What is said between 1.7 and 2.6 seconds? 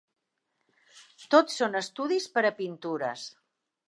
estudis per a